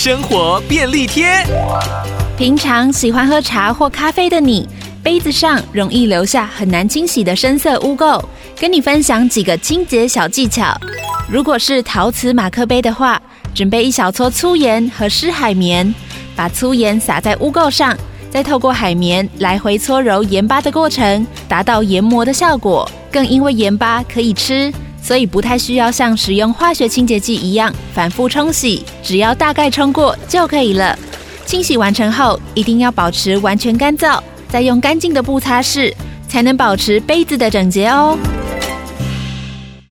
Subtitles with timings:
[0.00, 1.44] 生活便利贴。
[2.36, 4.64] 平常喜欢喝茶或咖啡的你，
[5.02, 8.24] 杯子上容易留下很难清洗的深色污垢。
[8.60, 10.72] 跟你分享几个清洁小技巧。
[11.28, 13.20] 如果是陶瓷马克杯的话，
[13.52, 15.92] 准备一小撮粗盐和湿海绵，
[16.36, 17.98] 把粗盐撒在污垢上，
[18.30, 22.88] 再透过海绵来回搓揉盐巴的过程，达到研磨的效果。
[23.10, 24.72] 更因为盐巴可以吃，
[25.08, 30.98] 所以不太需要像使用化学清洁剂一样反复冲洗，只要大概冲过就可以了。
[31.46, 35.94] 清洗完成后，一定要保持完全干燥，再用干净的布擦拭，
[36.28, 38.18] 才能保持杯子的整洁哦。